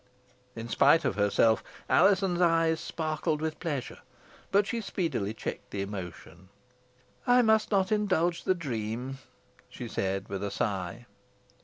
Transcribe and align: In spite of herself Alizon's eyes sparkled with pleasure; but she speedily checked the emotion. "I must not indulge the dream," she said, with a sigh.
In 0.55 0.67
spite 0.67 1.05
of 1.05 1.15
herself 1.15 1.63
Alizon's 1.87 2.41
eyes 2.41 2.79
sparkled 2.79 3.39
with 3.39 3.59
pleasure; 3.59 3.99
but 4.51 4.65
she 4.65 4.81
speedily 4.81 5.31
checked 5.31 5.69
the 5.69 5.83
emotion. 5.83 6.49
"I 7.27 7.43
must 7.43 7.69
not 7.69 7.91
indulge 7.91 8.43
the 8.45 8.55
dream," 8.55 9.19
she 9.69 9.87
said, 9.87 10.27
with 10.27 10.43
a 10.43 10.49
sigh. 10.49 11.05